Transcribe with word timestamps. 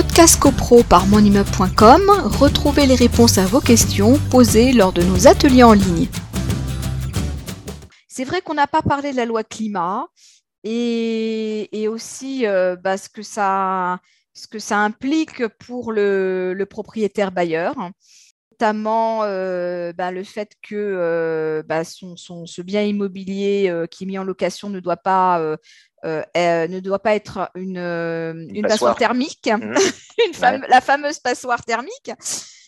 Podcast 0.00 0.38
CoPro 0.38 0.84
par 0.84 1.08
monimmeuble.com, 1.08 2.02
retrouvez 2.38 2.86
les 2.86 2.94
réponses 2.94 3.36
à 3.36 3.46
vos 3.46 3.60
questions 3.60 4.16
posées 4.30 4.72
lors 4.72 4.92
de 4.92 5.02
nos 5.02 5.26
ateliers 5.26 5.64
en 5.64 5.72
ligne. 5.72 6.06
C'est 8.06 8.22
vrai 8.22 8.40
qu'on 8.40 8.54
n'a 8.54 8.68
pas 8.68 8.82
parlé 8.82 9.10
de 9.10 9.16
la 9.16 9.24
loi 9.24 9.42
climat 9.42 10.06
et, 10.62 11.88
aussi 11.90 12.46
euh, 12.46 12.76
bah, 12.76 12.96
ce, 12.96 13.08
que 13.08 13.22
ça, 13.22 13.98
ce, 14.34 14.46
que 14.46 14.60
ça, 14.60 14.78
implique 14.78 15.44
pour 15.58 15.90
le, 15.90 16.64
propriétaire 16.70 17.32
bailleur 17.32 17.74
notamment 18.60 19.20
euh, 19.22 19.92
bah, 19.92 20.10
le 20.10 20.24
fait 20.24 20.52
que 20.62 20.74
euh, 20.74 21.62
bah, 21.64 21.84
son, 21.84 22.16
ce 22.16 22.62
bien 22.62 22.82
immobilier 22.82 23.72
qui 23.90 24.04
est 24.04 24.06
mis 24.06 24.18
en 24.18 24.24
location 24.24 24.68
ne 24.68 24.80
doit 24.80 24.96
pas 24.96 25.56
euh, 26.04 26.22
ne 26.68 26.78
doit 26.78 27.00
pas 27.00 27.16
être 27.16 27.50
une, 27.56 27.78
euh, 27.78 28.32
une, 28.50 28.62
passoire. 28.62 28.94
thermique, 28.94 29.50
mmh. 29.50 29.74
une 30.54 30.66
la 30.68 30.80
fameuse 30.80 31.18
passoire 31.18 31.64
thermique. 31.64 32.12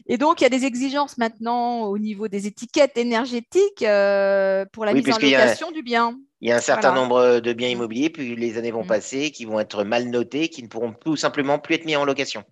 Et 0.06 0.18
donc, 0.18 0.40
il 0.40 0.44
y 0.44 0.46
a 0.46 0.50
des 0.50 0.64
exigences 0.64 1.16
maintenant 1.16 1.82
au 1.82 1.98
niveau 1.98 2.26
des 2.26 2.48
étiquettes 2.48 2.96
énergétiques 2.96 3.82
euh, 3.82 4.64
pour 4.72 4.84
la 4.84 4.94
mise 4.94 5.08
en 5.08 5.18
location 5.18 5.70
du 5.70 5.82
bien. 5.82 6.18
Il 6.40 6.48
y 6.48 6.52
a 6.52 6.56
un 6.56 6.60
certain 6.60 6.92
nombre 6.92 7.38
de 7.38 7.52
biens 7.52 7.68
immobiliers, 7.68 8.10
puis 8.10 8.34
les 8.34 8.58
années 8.58 8.72
vont 8.72 8.82
mmh. 8.82 8.88
passer, 8.88 9.30
qui 9.30 9.44
vont 9.44 9.60
être 9.60 9.84
mal 9.84 10.08
notés, 10.08 10.48
qui 10.48 10.64
ne 10.64 10.68
pourront 10.68 10.92
tout 10.92 11.16
simplement 11.16 11.60
plus 11.60 11.76
être 11.76 11.84
mis 11.84 11.94
en 11.94 12.04
location. 12.04 12.42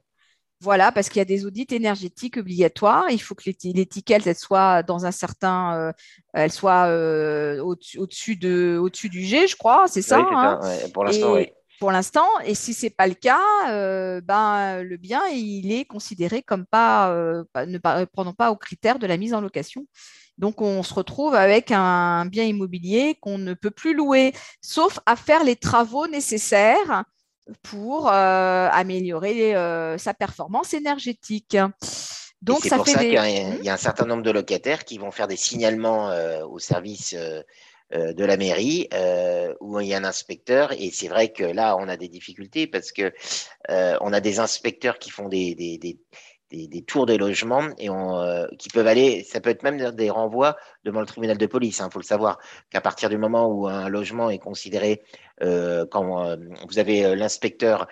Voilà, 0.61 0.91
parce 0.91 1.09
qu'il 1.09 1.21
y 1.21 1.23
a 1.23 1.25
des 1.25 1.47
audits 1.47 1.69
énergétiques 1.71 2.37
obligatoires. 2.37 3.07
Il 3.11 3.21
faut 3.21 3.37
que 3.37 3.45
l'étiquette 3.47 4.37
soit 4.37 4.83
dans 4.83 5.07
un 5.07 5.13
certain, 5.13 5.77
euh, 5.77 5.93
elle 6.33 6.51
soit 6.51 6.87
euh, 6.89 7.61
au-dessus 7.61 8.35
de, 8.35 8.77
au-dessus 8.81 9.09
du 9.09 9.23
G, 9.23 9.47
je 9.47 9.57
crois, 9.57 9.87
c'est 9.87 10.03
ça. 10.03 10.19
Hein. 10.19 10.61
pour 10.93 11.05
l'instant, 11.05 11.35
oui. 11.35 11.49
Pour 11.79 11.93
l'instant, 11.93 12.27
et 12.45 12.57
si 12.57 12.75
c'est 12.75 12.91
pas 12.91 13.07
le 13.07 13.15
cas, 13.15 13.39
euh, 13.69 14.21
ben 14.21 14.83
le 14.83 14.97
bien 14.97 15.21
il 15.29 15.71
est 15.71 15.85
considéré 15.85 16.43
comme 16.43 16.67
pas, 16.67 17.15
ne 17.55 17.79
répondant 17.85 18.33
pas 18.33 18.51
aux 18.51 18.57
critères 18.57 18.99
de 18.99 19.07
la 19.07 19.17
mise 19.17 19.33
en 19.33 19.41
location. 19.41 19.87
Donc, 20.39 20.61
on 20.61 20.83
se 20.85 20.95
retrouve 20.95 21.35
avec 21.35 21.73
un 21.73 22.25
bien 22.27 22.45
immobilier 22.45 23.17
qu'on 23.21 23.39
ne 23.39 23.55
peut 23.55 23.73
plus 23.73 23.93
louer, 23.93 24.33
sauf 24.61 25.01
à 25.05 25.17
faire 25.17 25.43
les 25.43 25.57
travaux 25.57 26.07
nécessaires 26.07 27.05
pour 27.63 28.09
euh, 28.09 28.69
améliorer 28.71 29.55
euh, 29.55 29.99
sa 29.99 30.15
performance 30.15 30.75
énergétique. 30.75 31.57
Donc, 32.41 32.61
c'est 32.63 32.77
pour 32.77 32.87
ça 32.87 33.01
qu'il 33.01 33.13
y, 33.13 33.69
a 33.69 33.73
un 33.73 33.77
certain 33.77 34.07
nombre 34.07 34.23
de 34.23 34.31
locataires 34.31 34.85
qui 34.85 34.99
vont 34.99 35.11
faire 35.11 35.27
des 35.27 35.37
signalements 35.37 36.11
euh, 36.11 36.45
au 36.47 36.59
service 36.59 37.15
de 37.91 38.25
la 38.25 38.37
mairie 38.37 38.89
où 39.61 39.81
il 39.81 39.89
y 39.89 39.95
a 39.95 39.99
un 39.99 40.05
inspecteur. 40.05 40.73
Et 40.73 40.91
c'est 40.93 41.09
vrai 41.09 41.33
que 41.33 41.43
là, 41.43 41.77
on 41.77 41.89
a 41.89 41.97
des 41.97 42.09
difficultés 42.09 42.67
parce 42.69 42.93
que 42.93 43.13
on 43.69 44.13
a 44.13 44.21
des 44.21 44.39
inspecteurs 44.39 44.99
qui 44.99 45.11
font 45.11 45.29
des, 45.29 45.55
des, 45.55 45.99
tours 46.87 47.07
des 47.07 47.19
logements 47.19 47.69
et 47.79 47.91
on, 47.91 48.47
qui 48.59 48.69
peuvent 48.69 48.87
aller, 48.87 49.23
ça 49.25 49.41
peut 49.41 49.51
être 49.51 49.63
même 49.63 49.91
des 49.93 50.11
renvois 50.11 50.57
devant 50.85 51.01
le 51.01 51.07
tribunal 51.07 51.37
de 51.39 51.47
police. 51.47 51.79
Il 51.79 51.83
hein, 51.83 51.91
faut 51.93 51.99
le 51.99 52.05
savoir 52.05 52.39
qu'à 52.71 52.81
partir 52.81 53.09
du 53.09 53.19
moment 53.19 53.47
où 53.47 53.69
un 53.69 53.89
logement 53.89 54.31
est 54.31 54.39
considéré 54.39 55.03
euh, 55.43 55.87
quand 55.91 56.25
euh, 56.25 56.37
vous 56.69 56.79
avez 56.79 57.05
euh, 57.05 57.15
l'inspecteur 57.15 57.87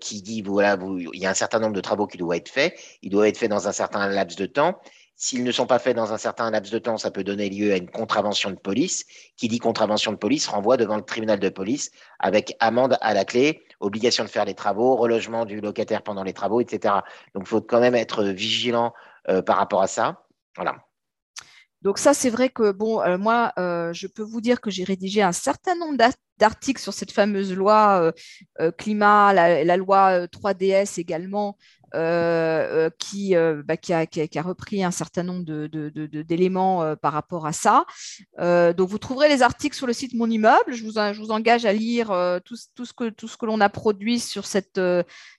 qui 0.00 0.22
dit 0.22 0.42
voilà, 0.42 0.74
vous, 0.76 0.98
il 0.98 1.20
y 1.20 1.26
a 1.26 1.30
un 1.30 1.34
certain 1.34 1.60
nombre 1.60 1.74
de 1.74 1.80
travaux 1.80 2.06
qui 2.06 2.16
doivent 2.16 2.36
être 2.36 2.48
faits, 2.48 2.74
ils 3.02 3.10
doivent 3.10 3.28
être 3.28 3.38
faits 3.38 3.50
dans 3.50 3.68
un 3.68 3.72
certain 3.72 4.08
laps 4.08 4.36
de 4.36 4.46
temps. 4.46 4.80
S'ils 5.16 5.44
ne 5.44 5.52
sont 5.52 5.66
pas 5.66 5.78
faits 5.78 5.94
dans 5.94 6.12
un 6.12 6.18
certain 6.18 6.50
laps 6.50 6.72
de 6.72 6.78
temps, 6.80 6.98
ça 6.98 7.12
peut 7.12 7.22
donner 7.22 7.48
lieu 7.48 7.72
à 7.72 7.76
une 7.76 7.88
contravention 7.88 8.50
de 8.50 8.56
police. 8.56 9.04
Qui 9.36 9.46
dit 9.46 9.60
contravention 9.60 10.10
de 10.10 10.16
police 10.16 10.48
renvoie 10.48 10.76
devant 10.76 10.96
le 10.96 11.04
tribunal 11.04 11.38
de 11.38 11.48
police 11.48 11.92
avec 12.18 12.56
amende 12.58 12.98
à 13.00 13.14
la 13.14 13.24
clé, 13.24 13.62
obligation 13.84 14.24
de 14.24 14.28
faire 14.28 14.44
les 14.44 14.54
travaux, 14.54 14.96
relogement 14.96 15.44
du 15.44 15.60
locataire 15.60 16.02
pendant 16.02 16.24
les 16.24 16.32
travaux, 16.32 16.60
etc. 16.60 16.94
Donc, 17.34 17.44
il 17.46 17.48
faut 17.48 17.60
quand 17.60 17.80
même 17.80 17.94
être 17.94 18.24
vigilant 18.24 18.92
par 19.46 19.56
rapport 19.56 19.80
à 19.80 19.86
ça. 19.86 20.24
Voilà. 20.56 20.76
Donc 21.84 21.98
ça, 21.98 22.14
c'est 22.14 22.30
vrai 22.30 22.48
que 22.48 22.72
bon, 22.72 23.02
euh, 23.02 23.18
moi, 23.18 23.52
euh, 23.58 23.92
je 23.92 24.06
peux 24.06 24.22
vous 24.22 24.40
dire 24.40 24.62
que 24.62 24.70
j'ai 24.70 24.84
rédigé 24.84 25.20
un 25.20 25.32
certain 25.32 25.76
nombre 25.76 25.98
d'articles 26.38 26.80
sur 26.80 26.94
cette 26.94 27.12
fameuse 27.12 27.52
loi 27.52 28.10
euh, 28.58 28.70
climat, 28.72 29.34
la, 29.34 29.76
loi 29.76 30.26
3DS 30.26 30.98
également, 30.98 31.58
euh, 31.94 32.86
euh, 32.86 32.90
qui, 32.98 33.36
euh, 33.36 33.62
bah, 33.64 33.76
qui, 33.76 33.92
a, 33.92 34.42
repris 34.42 34.82
un 34.82 34.90
certain 34.90 35.22
nombre 35.22 35.44
d'éléments 35.44 36.96
par 36.96 37.12
rapport 37.12 37.46
à 37.46 37.52
ça. 37.52 37.84
donc, 38.38 38.88
vous 38.88 38.98
trouverez 38.98 39.28
les 39.28 39.42
articles 39.42 39.76
sur 39.76 39.86
le 39.86 39.92
site 39.92 40.14
Mon 40.14 40.28
Immeuble. 40.28 40.72
Je 40.72 40.84
vous, 40.84 41.30
engage 41.30 41.64
à 41.64 41.72
lire 41.72 42.08
tout, 42.44 42.56
ce 42.56 42.92
que, 42.92 43.10
que 43.10 43.46
l'on 43.46 43.60
a 43.60 43.68
produit 43.68 44.18
sur, 44.18 44.44
cette, 44.44 44.80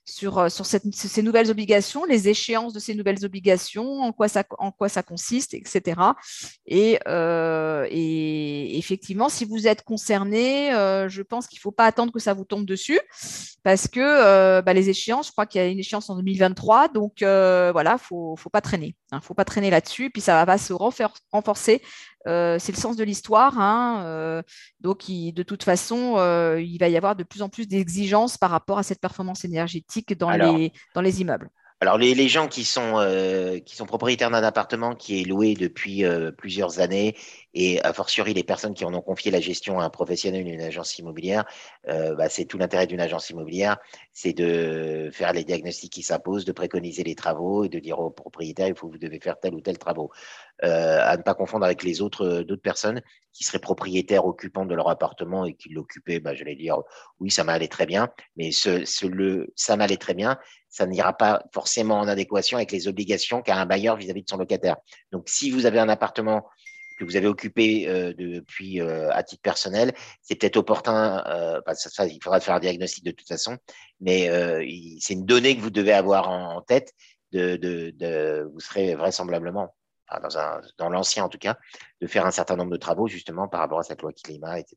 sur, 0.04 0.50
sur 0.50 0.66
ces 0.66 1.22
nouvelles 1.22 1.50
obligations, 1.50 2.04
les 2.04 2.28
échéances 2.28 2.72
de 2.72 2.78
ces 2.78 2.94
nouvelles 2.94 3.24
obligations, 3.24 4.00
en 4.00 4.12
quoi 4.12 4.28
ça, 4.28 4.44
en 4.58 4.72
quoi 4.72 4.88
ça 4.88 5.02
consiste, 5.02 5.54
etc. 5.54 6.00
Et, 6.66 6.98
et 7.90 8.78
effectivement, 8.78 9.28
si 9.28 9.44
vous 9.44 9.66
êtes 9.66 9.82
concerné, 9.82 10.70
je 11.08 11.22
pense 11.22 11.46
qu'il 11.46 11.58
ne 11.58 11.62
faut 11.62 11.72
pas 11.72 11.84
attendre 11.84 12.12
que 12.12 12.20
ça 12.20 12.34
vous 12.34 12.44
tombe 12.44 12.64
dessus 12.64 13.00
parce 13.62 13.88
que 13.88 14.60
bah, 14.60 14.72
les 14.72 14.88
échéances, 14.88 15.26
je 15.26 15.32
crois 15.32 15.46
qu'il 15.46 15.60
y 15.60 15.64
a 15.64 15.68
une 15.68 15.78
échéance 15.78 16.08
en 16.08 16.16
2020 16.16 16.45
donc 16.54 17.22
euh, 17.22 17.70
voilà, 17.72 17.98
faut, 17.98 18.36
faut 18.36 18.50
pas 18.50 18.60
traîner. 18.60 18.96
Hein, 19.12 19.20
faut 19.20 19.34
pas 19.34 19.44
traîner 19.44 19.70
là-dessus. 19.70 20.10
Puis 20.10 20.20
ça 20.20 20.44
va 20.44 20.58
se 20.58 20.72
renforcer. 20.72 21.82
Euh, 22.26 22.58
c'est 22.58 22.72
le 22.72 22.78
sens 22.78 22.96
de 22.96 23.04
l'histoire. 23.04 23.58
Hein, 23.58 24.02
euh, 24.04 24.42
donc, 24.80 25.06
de 25.08 25.42
toute 25.42 25.62
façon, 25.62 26.16
il 26.58 26.78
va 26.78 26.88
y 26.88 26.96
avoir 26.96 27.16
de 27.16 27.24
plus 27.24 27.42
en 27.42 27.48
plus 27.48 27.66
d'exigences 27.66 28.38
par 28.38 28.50
rapport 28.50 28.78
à 28.78 28.82
cette 28.82 29.00
performance 29.00 29.44
énergétique 29.44 30.16
dans, 30.18 30.30
les, 30.30 30.72
dans 30.94 31.00
les 31.00 31.20
immeubles. 31.20 31.50
Alors 31.80 31.98
les, 31.98 32.28
gens 32.28 32.48
qui 32.48 32.64
sont 32.64 32.96
qui 33.66 33.76
sont 33.76 33.84
propriétaires 33.84 34.30
d'un 34.30 34.42
appartement 34.42 34.94
qui 34.94 35.20
est 35.20 35.24
loué 35.24 35.54
depuis 35.54 36.04
plusieurs 36.38 36.80
années 36.80 37.14
et 37.52 37.82
a 37.82 37.92
fortiori 37.92 38.32
les 38.32 38.44
personnes 38.44 38.72
qui 38.72 38.86
en 38.86 38.94
ont 38.94 39.02
confié 39.02 39.30
la 39.30 39.40
gestion 39.40 39.78
à 39.78 39.84
un 39.84 39.90
professionnel, 39.90 40.48
une 40.48 40.62
agence 40.62 40.98
immobilière, 40.98 41.44
bah, 41.86 42.30
c'est 42.30 42.46
tout 42.46 42.56
l'intérêt 42.56 42.86
d'une 42.86 43.00
agence 43.00 43.28
immobilière, 43.28 43.76
c'est 44.14 44.32
de 44.32 45.10
faire 45.12 45.34
les 45.34 45.44
diagnostics 45.44 45.92
qui 45.92 46.02
s'imposent, 46.02 46.46
de 46.46 46.52
préconiser 46.52 47.04
les 47.04 47.14
travaux 47.14 47.64
et 47.64 47.68
de 47.68 47.78
dire 47.78 48.00
au 48.00 48.10
propriétaire 48.10 48.68
il 48.68 48.74
faut 48.74 48.88
vous 48.88 48.98
devez 48.98 49.20
faire 49.20 49.38
tel 49.38 49.54
ou 49.54 49.60
tel 49.60 49.76
travaux. 49.76 50.10
Euh, 50.64 51.00
à 51.02 51.18
ne 51.18 51.22
pas 51.22 51.34
confondre 51.34 51.66
avec 51.66 51.82
les 51.82 52.00
autres 52.00 52.24
euh, 52.24 52.42
d'autres 52.42 52.62
personnes 52.62 53.02
qui 53.34 53.44
seraient 53.44 53.58
propriétaires 53.58 54.24
occupants 54.24 54.64
de 54.64 54.74
leur 54.74 54.88
appartement 54.88 55.44
et 55.44 55.52
qui 55.52 55.68
l'occupaient, 55.68 56.18
bah, 56.18 56.34
j'allais 56.34 56.54
dire 56.54 56.78
oui, 57.20 57.30
ça 57.30 57.44
m'allait 57.44 57.68
très 57.68 57.84
bien, 57.84 58.08
mais 58.36 58.50
ça 58.52 59.76
m'allait 59.76 59.98
très 59.98 60.14
bien, 60.14 60.38
ça 60.68 60.86
n'ira 60.86 61.16
pas 61.16 61.42
forcément 61.52 61.98
en 62.00 62.08
adéquation 62.08 62.56
avec 62.56 62.72
les 62.72 62.88
obligations 62.88 63.42
qu'a 63.42 63.56
un 63.56 63.66
bailleur 63.66 63.96
vis-à-vis 63.96 64.22
de 64.22 64.28
son 64.28 64.36
locataire. 64.36 64.76
Donc, 65.12 65.28
si 65.28 65.50
vous 65.50 65.66
avez 65.66 65.78
un 65.78 65.88
appartement 65.88 66.46
que 66.98 67.04
vous 67.04 67.16
avez 67.16 67.26
occupé 67.26 67.88
euh, 67.88 68.14
depuis 68.16 68.80
euh, 68.80 69.10
à 69.12 69.22
titre 69.22 69.42
personnel, 69.42 69.92
c'est 70.22 70.34
peut-être 70.34 70.56
opportun. 70.56 71.22
Euh, 71.26 71.60
bah, 71.64 71.74
ça, 71.74 72.06
il 72.06 72.22
faudra 72.22 72.40
faire 72.40 72.54
un 72.54 72.60
diagnostic 72.60 73.04
de 73.04 73.10
toute 73.10 73.28
façon, 73.28 73.58
mais 74.00 74.28
c'est 75.00 75.14
une 75.14 75.26
donnée 75.26 75.56
que 75.56 75.60
vous 75.60 75.70
devez 75.70 75.92
avoir 75.92 76.30
en, 76.30 76.60
tête. 76.62 76.92
De, 77.32 77.56
de, 77.56 77.90
de, 77.90 78.48
vous 78.52 78.60
serez 78.60 78.94
vraisemblablement 78.94 79.74
dans, 80.22 80.60
dans 80.78 80.88
l'ancien 80.88 81.24
en 81.24 81.28
tout 81.28 81.38
cas, 81.38 81.58
de 82.00 82.06
faire 82.06 82.24
un 82.24 82.30
certain 82.30 82.56
nombre 82.56 82.70
de 82.70 82.76
travaux 82.76 83.08
justement 83.08 83.48
par 83.48 83.60
rapport 83.60 83.80
à 83.80 83.82
cette 83.82 84.00
loi 84.00 84.12
climat, 84.12 84.60
etc. 84.60 84.76